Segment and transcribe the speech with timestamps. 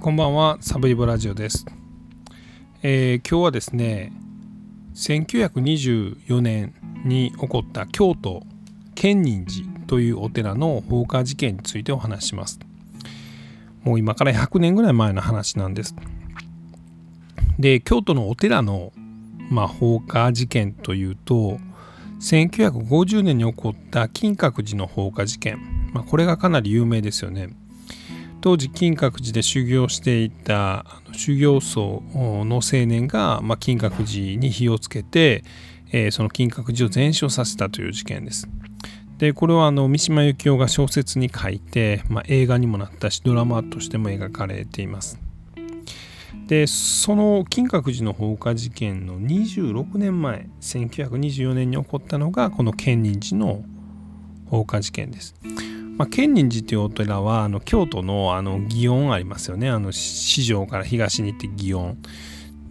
[0.00, 1.66] こんばんは、サブリボラジオです。
[2.82, 4.14] えー、今日はですね、
[4.94, 6.74] 1924年
[7.04, 8.42] に起こった京都
[8.94, 12.58] 建仁寺というお寺の放火事件についてお話します。
[13.82, 15.94] もう今から100年ぐらい前の話なんです。
[17.58, 18.94] で、京都のお寺の、
[19.50, 21.58] まあ、放火事件というと、
[22.22, 25.58] 1950年に起こった金閣寺の放火事件、
[25.92, 27.50] まあ、これがかなり有名ですよね。
[28.40, 35.44] 当時金閣寺で修行していた修行僧の青年が、まあ、金閣寺に火をつけて、
[35.92, 38.48] えー、その金閣寺を全焼させたという事件です。
[39.18, 45.20] でこれはあの三島由紀夫が小説に書いて、まあ、映画にもなったしドラマとしても描かれています。
[46.46, 53.62] でその金閣寺の放火事件の26年前1924年に起こったのがこの建仁寺の
[54.46, 55.34] 放火事件です。
[56.00, 59.68] まあ、建仁寺というお寺はあの京都のあの祇園ありますよね。
[59.68, 61.98] あの四条から東に行って祇園。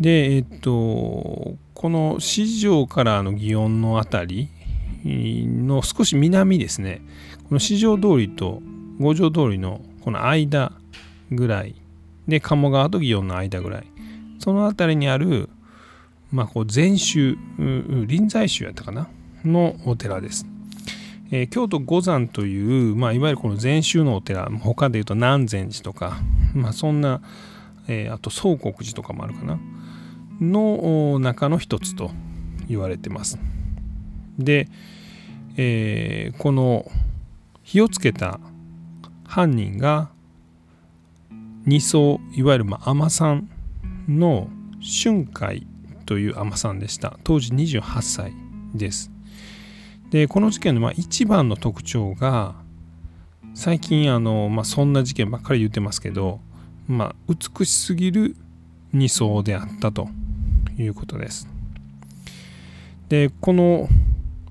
[0.00, 4.48] でえっとこの四条からの祇園の辺
[5.04, 7.02] りの少し南ですね。
[7.50, 8.62] この四条通りと
[8.98, 10.72] 五条通りのこの間
[11.30, 11.74] ぐらい。
[12.26, 13.84] で鴨川と祇園の間ぐらい。
[14.38, 15.50] その辺りにある
[16.32, 19.06] まあこう禅宗臨済宗やったかな？
[19.44, 20.46] のお寺です。
[21.30, 26.18] えー、京都五山という、まあ、いわゆるこの禅宗のお寺他でいうと南禅寺とか、
[26.54, 27.20] まあ、そんな、
[27.86, 29.58] えー、あと宗国寺とかもあるかな
[30.40, 32.10] の中の一つと
[32.68, 33.38] 言われてます。
[34.38, 34.68] で、
[35.56, 36.90] えー、この
[37.62, 38.38] 火をつけた
[39.26, 40.10] 犯人が
[41.66, 43.48] 二層いわゆるまあ海さん
[44.08, 44.48] の
[44.80, 45.66] 春海
[46.06, 48.32] という海さんでした当時28歳
[48.74, 49.17] です。
[50.10, 52.54] でこの事件のまあ一番の特徴が
[53.54, 56.40] 最近あの、まあ、そんな事件ばっかり言ってますけど、
[56.86, 58.36] まあ、美しすぎる
[58.94, 60.08] 2層であったと
[60.78, 61.48] いうことです。
[63.08, 63.88] でこの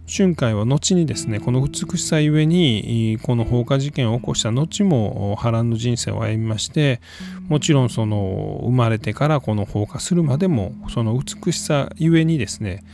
[0.09, 7.01] 春海は後にですねこの美しさゆえにこの放火事件を起こした後も波乱の人生を歩みまして
[7.50, 12.85] もちろんその生まれてからこの放火するまでもその美しさゆえにですね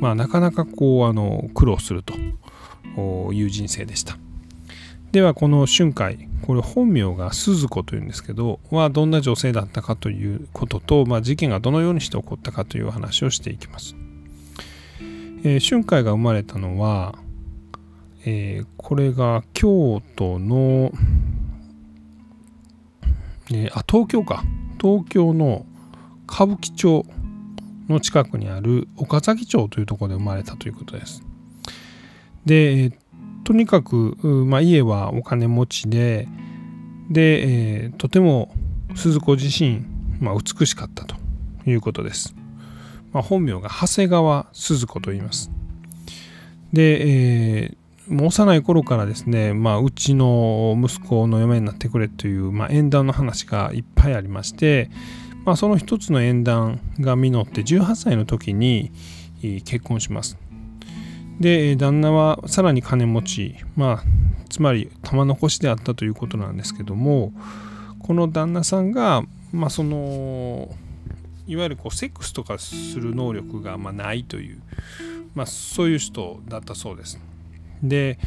[0.00, 2.12] まあなかなかこうあの苦労すると
[3.32, 4.18] いう人生でした。
[5.12, 13.96] ではこの春海これ本名が鈴子というんですけどはどんな女性だったかということと、まあ、事件がどのようにして起こったかという話をしていきます。
[15.42, 17.14] えー、春海が生まれたのは、
[18.26, 20.92] えー、これが京都の、
[23.50, 24.44] えー、あ東京か
[24.80, 25.64] 東京の
[26.30, 27.06] 歌舞伎町
[27.88, 31.22] の近くにある岡崎町というところで生まれたということです。
[32.46, 32.92] で、
[33.44, 36.28] とにかく、まあ、家はお金持ちで
[37.10, 38.54] で、えー、とても
[38.94, 39.82] 鈴子自身、
[40.20, 41.16] まあ、美しかったと
[41.66, 42.34] いうことです。
[43.12, 45.50] まあ、本名が長谷川鈴子と言います。
[46.72, 54.90] で、えー、もう幼い頃からですね、まあ、うちの息子の嫁になってくれという、まあ、縁談の話がいっぱいありまして、
[55.44, 58.92] まあ、その一つの縁談が実って18歳の時に
[59.64, 60.38] 結婚します。
[61.40, 64.04] で旦那はさらに金持ち、まあ、
[64.50, 67.32] つまり玉残しであったということなんですけども
[67.98, 70.68] この旦那さんが、まあ、その
[71.50, 74.62] いわゆるこうセックスとかする能力がまないという、
[75.34, 77.18] まあ、そういう人だったそうです。
[77.82, 78.20] で、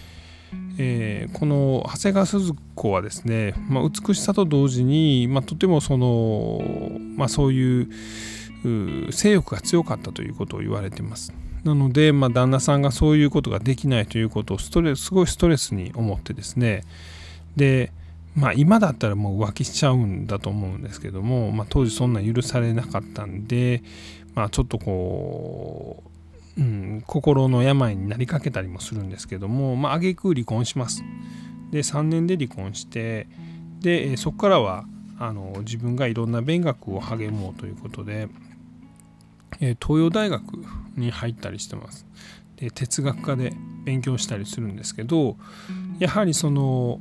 [0.78, 6.62] えー、この長谷川鈴子はですね、まあ、美しさと同時に、まあ、とてもその、
[7.16, 11.34] まあ、そういう性欲が強かったということを言われてます。
[11.64, 16.84] なので、まあ、旦那さんがそういうことができないということをストレスすごいストレスに思ってですね
[17.56, 17.94] で
[18.36, 23.84] まあ今だったらもう浮気しちゃうんだと思うんですけども、まあ、当時そんな許されなかったんで、
[24.34, 26.04] まあ、ちょっとこ
[26.58, 31.04] う、うん、心の病になりかけたりもするんですけどもまあ挙句離婚します。
[31.72, 33.28] で3年で離婚して
[33.82, 34.86] でそこからは
[35.20, 38.28] あの自分がいろんな勉学を励もうということで、
[39.60, 40.44] え東洋大学
[40.96, 42.06] に入ったりしてます。
[42.58, 43.54] で哲学科で
[43.86, 45.38] 勉強したりするんですけど
[46.00, 47.00] やはりその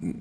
[0.00, 0.16] 何て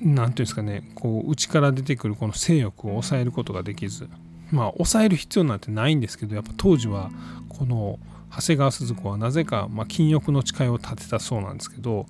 [0.00, 4.08] 言うんですかねこう内から出てくるこの性欲を抑えることができず
[4.50, 7.10] まあ抑える必要なんてないんですけどやっぱ当時は
[7.48, 7.98] この
[8.30, 12.06] 長谷川鈴子はなぜか、まあ、禁欲の誓いを立てたそうなんですけど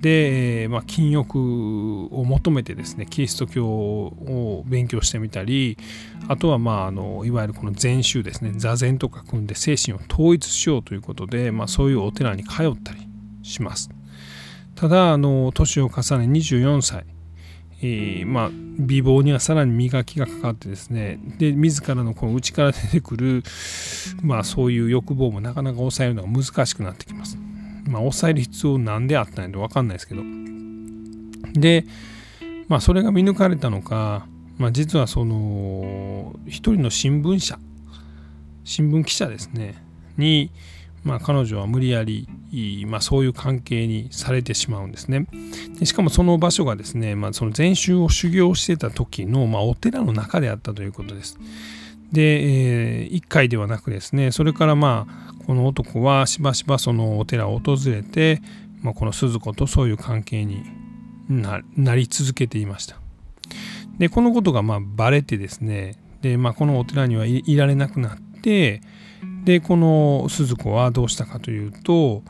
[0.00, 5.76] で、まあ、禁欲を求めてですねキリスト教を勉強してみたり
[6.26, 13.06] あとは、まあ、あのいわゆるこの禅宗ですね座禅とか組んで精神を統一しようということで、まあ、そういうお寺に通ったり
[13.42, 13.90] します。
[14.80, 16.00] ただあの年を重ね
[16.38, 17.04] 24歳、
[17.82, 23.42] えー、まあ、美貌にはさらに磨きがかかってですねで自らのこの内から出てくる、
[24.22, 27.36] まあ、そういう欲望もなかなか抑えるのが難しくなってきます。
[27.90, 30.22] まあ、抑える必要なんであったんやと分かんないですけど。
[31.52, 31.84] で、
[32.68, 34.26] まあ、それが見抜かれたのか、
[34.56, 37.58] まあ、実はその一人の新聞社
[38.64, 39.74] 新聞記者ですね
[40.16, 40.50] に、
[41.02, 42.28] まあ、彼女は無理やり、
[42.86, 45.26] まあ、そういう関係にされてしまうんですね。
[45.78, 51.38] でしかもその場所がですね、まあ、その禅宗を修行してた時の、まあ、お寺の中であったということです。
[52.12, 58.42] で、えー、1回ではなくですねそれからまあこの男はしばしばそのお寺を訪れて、
[58.82, 60.64] まあ、この鈴子とそういう関係に
[61.28, 62.96] なり続けていました。
[63.98, 68.82] でこのことがまあバレてですねで、まあ、このお寺にはいられなくなって
[69.44, 72.22] でこの鈴子はどうしたかというと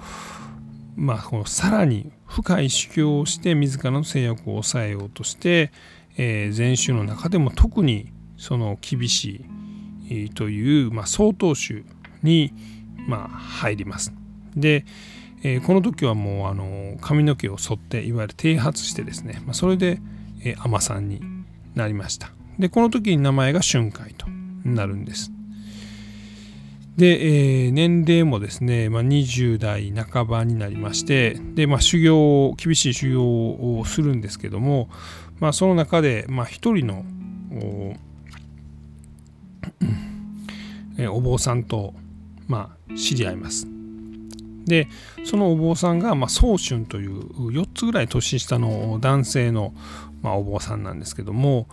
[0.96, 5.72] まあこのさらに深い修行をして自らの制約を抑えようとして、
[6.16, 9.44] えー、禅宗の中でも特にその厳し
[10.08, 11.84] いという、まあ、曹洞宗
[12.22, 12.52] に、
[13.06, 14.12] まあ、入ります。
[14.56, 14.84] で、
[15.42, 20.00] えー、この時はもうあの髪の毛を剃っていわゆる剃髪してですね、まあ、それで、
[20.44, 21.20] えー、さんに
[21.74, 22.30] なりました。
[22.58, 24.26] でこの時に名前が春海と
[24.64, 25.32] なるんです。
[26.96, 34.90] で、えー、年齢もですね、まあ、20代半ばになりましてで、まあ、修行厳しい修行をするんですけども、
[35.38, 37.04] まあ、その中で、まあ、一人の
[37.52, 37.94] お
[41.08, 41.94] お坊さんと、
[42.46, 43.66] まあ、知り合います。
[44.66, 44.88] で
[45.24, 49.74] そのお坊さんが、まあ、宗春という4つぐらい年下の男性の、
[50.22, 51.66] まあ、お坊さんなんですけども、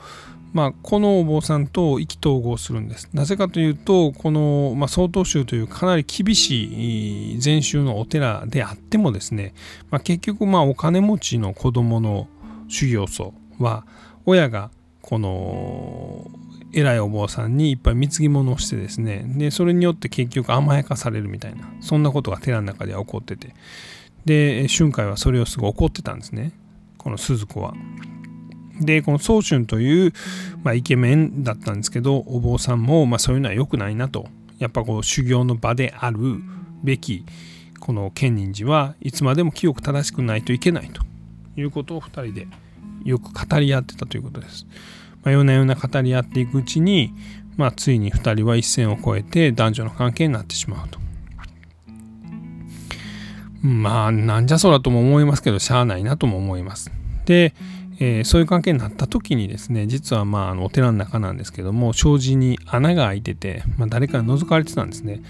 [0.54, 3.10] まあ、このお坊さんと意気投合するんです。
[3.14, 9.54] なぜかというとこの、まあ、曹洞宗というかなり厳しい禅宗のお寺であってもですね、
[9.92, 12.28] まあ、結局まあお金持ちの子供の
[12.70, 13.86] 修行僧は
[14.26, 14.72] 親が
[15.02, 16.30] この
[16.74, 23.54] 偉いお坊さんにいっぱい貢ぎ物をしてですねでそれによって結局甘やかされるみたいなそんなことが寺の中では起こってて
[24.26, 26.52] で春海はそれをすごい怒ってたんですね
[26.98, 27.74] この鈴子は。
[28.82, 30.14] でこの宗春という、
[30.64, 34.28] まあ、イケメンだったんですけどお坊さんも、まあ、そういうのは良くないなと
[34.60, 36.20] やっぱこう修行の場である
[36.84, 37.26] べき
[37.80, 41.02] この建仁寺はいつまでも清く正しくないといけないと
[41.60, 42.48] いうことを2人で
[43.04, 44.66] よく語り合ってたということです。
[45.24, 47.14] まあ、ようなよな語り合っていくうちに、
[47.56, 51.00] まあ、ついに2人は一線を越えて男女の関係になってしまうと。
[53.62, 56.92] まあなんじゃそらとも思いますけどしゃあないなとも思います。
[57.26, 57.54] で、
[58.00, 65.22] えー、そういう関係になった時にですね実はまあのお寺の中なんですけども障子に穴が開いてて、まあ、誰かに覗かれてたんですね。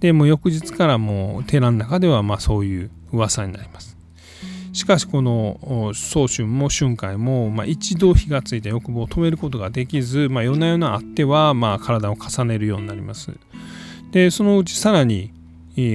[0.00, 3.96] でも翌日からもう寺の中ではまあそういう噂になります。
[4.72, 13.30] しかしこの宗春も春海も、まあ、一度火がついた欲望を止めることができず、まあ、夜な夜なあっては、まあ、体を重ねるようになります。
[14.10, 15.30] でそのうちさらに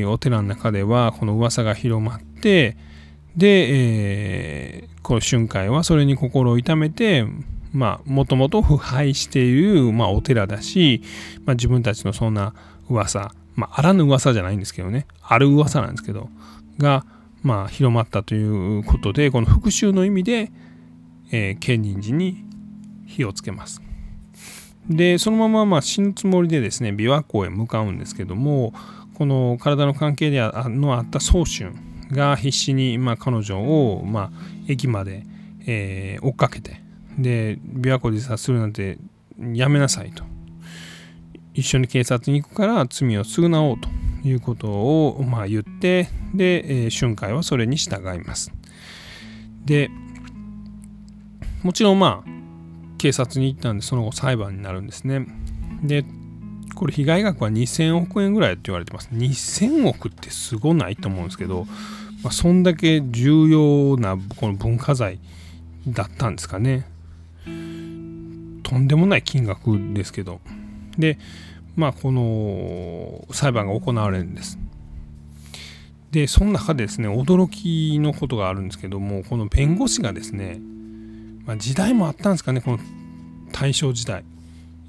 [0.07, 2.77] お寺の中ではこの噂が広まって
[3.35, 7.25] で、えー、この春海はそれに心を痛めて
[7.71, 11.01] まあもともと腐敗している、まあ、お寺だし、
[11.45, 12.53] まあ、自分たちのそんな
[12.89, 16.29] 噂まああらぬ噂じゃないんですけどねある噂なんですけど
[16.77, 17.05] が
[17.43, 20.51] まあ広まったということでこの復讐の意味で、
[21.31, 22.43] えー、建仁寺に
[23.05, 23.81] 火をつけます。
[24.89, 28.73] でそのまままあ死ぬつもりでですね琵琶湖へ向かうんですけども
[29.13, 31.73] この体の関係でのあった宗春
[32.11, 34.31] が必死に、まあ、彼女を、まあ、
[34.67, 35.23] 駅まで、
[35.65, 36.81] えー、追っかけて
[37.17, 38.97] で琵琶湖で自殺するなんて
[39.53, 40.23] やめなさいと。
[41.53, 43.89] 一緒に警察に行くから罪を償おうと
[44.25, 48.53] いうことを、まあ、言ってで、えー、春海はそれに従います。
[49.65, 49.89] で
[51.63, 52.29] もちろんまあ
[52.97, 55.27] 警察に行ったんでその後裁判になるんですね。
[55.83, 56.05] で
[56.79, 61.67] これ被害額は2000億円ぐらいって言われてます2000億ってすごないと思うんですけど
[62.23, 65.19] まあ、そんだけ重要なこの文化財
[65.87, 66.85] だったんですかね。
[68.63, 70.41] とんでもない金額ですけど。
[70.97, 71.17] で、
[71.75, 74.59] まあ、この裁判が行われるんです。
[76.11, 80.59] で、その中でですね、驚きのことがあるんですけども、この弁護士がですね、
[81.45, 82.79] まあ、時代もあったんですかね、この
[83.53, 84.25] 大正時代。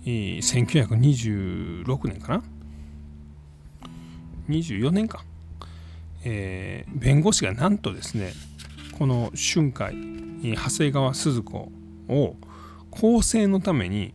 [0.05, 2.43] 1926年かな
[4.49, 5.25] ?24 年か。
[6.25, 8.33] えー、弁護士がなんとですね
[8.99, 9.95] この春海
[10.43, 11.71] 長谷川鈴子
[12.09, 12.37] を
[12.91, 14.13] 更生のために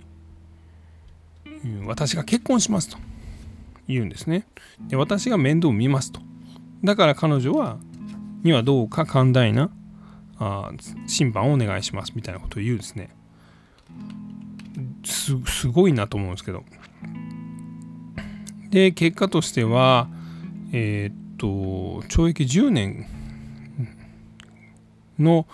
[1.86, 2.98] 私が結婚しますと
[3.88, 4.46] 言うんですね
[4.88, 6.22] で私が面倒を見ますと
[6.84, 7.78] だから彼女は
[8.44, 9.72] にはどうか寛大な
[10.38, 10.72] あ
[11.08, 13.10] 審判をお願いしますみたいなことを言うんですね
[15.06, 16.64] すごいなと思うんですけど。
[18.70, 20.10] で結果としては
[20.72, 21.48] えー、っと
[22.10, 23.08] 懲役10年
[25.18, 25.48] の、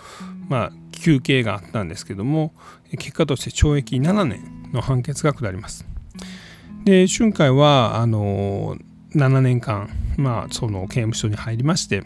[0.50, 2.53] まあ、休刑があったんですけども
[2.98, 5.86] 結果として懲役7年の判決が下ります。
[6.84, 8.75] で春海はあの
[9.13, 12.03] 7年間、まあ、その刑務所に入りまして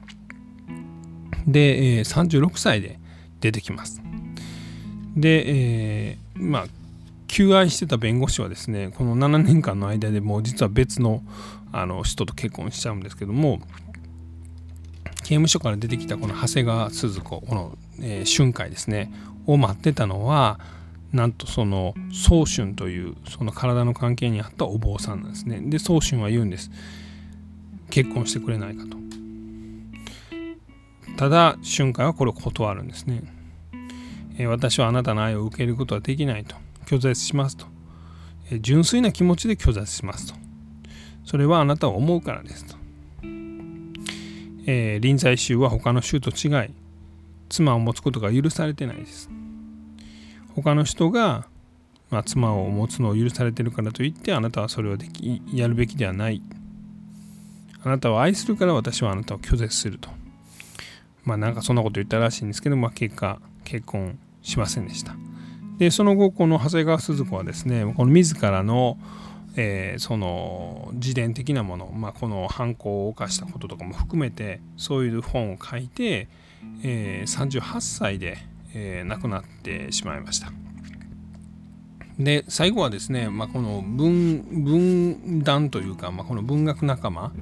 [1.47, 2.99] で、36歳で
[3.39, 4.01] 出てきます。
[5.15, 6.65] で、えー、まあ
[7.27, 11.24] 求愛してた弁護士はですねこの7年間の間でもう実は別の
[11.72, 13.60] あの人と結婚しちゃうんですけども
[15.17, 19.12] 刑務所から出てきたこの長谷川鈴子この、えー、春海ですね
[19.48, 20.60] を待ってたのは
[21.12, 25.62] なんとその宗春というその体の関係にあったお坊さんなんですね。
[25.62, 26.72] で宗春は言うんです。
[27.89, 28.98] 結婚してくれないかと。
[31.15, 33.24] ただ春海はこれを断るんですね、
[34.38, 36.55] えー、私はあなたの愛を受けることはできないと。
[36.86, 37.65] 拒絶しますと、
[38.51, 40.36] え、純粋な気持ちで拒絶しますと。
[41.25, 42.75] それはあなたを思うからですと、
[44.68, 46.70] えー、臨済宗は他の宗と違い
[47.50, 49.30] 妻を持つことが許されてないです。
[50.56, 51.48] 他の人が、
[52.10, 56.42] まあ、妻を持つのを許されてるからといってあなたはそれをできやるべきではない。
[57.84, 60.10] あなたを愛するから私はあなたを拒絶すると。
[61.24, 65.15] まあなんかそんなこと言ったらしいんですけど、まあ、結果結婚しませんでした。
[65.77, 68.98] でその後この長谷川鈴子はですねこの自らの
[69.58, 76.27] えー、その自伝的なもの、まあ、この犯行を犯したこととかも含めてそういう本を書いて、
[76.84, 78.38] えー、38歳で、
[78.74, 80.51] えー、亡くなってしまいました。
[82.20, 87.34] で最後はですね、まあ、この文文壇というか、まあ、この文学仲間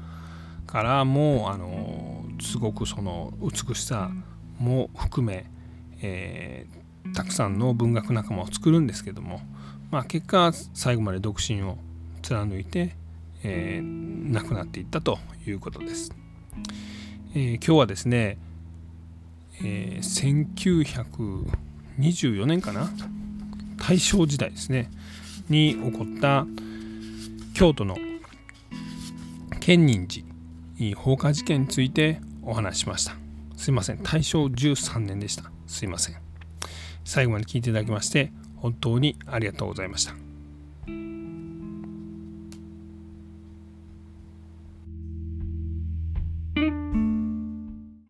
[0.65, 4.09] からもあのすごくその美しさ
[4.57, 5.45] も含め、
[6.01, 6.82] えー、
[7.13, 9.41] たくさんの文学仲間を作るんですけども、
[9.91, 11.77] まあ、結果最後まで独身を
[12.21, 12.95] 貫いて、
[13.43, 16.15] えー、亡くなっていったということです。
[17.35, 18.37] えー、今日はですね、
[19.61, 20.55] えー、
[21.99, 22.89] 1924年かな？
[23.77, 24.89] 大正時代ですね。
[25.49, 26.47] に起こった
[27.53, 27.97] 京都の
[29.59, 30.25] 建仁寺
[30.95, 33.15] 放火事件についてお話しました。
[33.57, 33.99] すいません。
[33.99, 35.51] 大正13年でした。
[35.67, 36.22] すいません。
[37.03, 40.22] 最後まで聞いていただきまして本当にありがとうございました。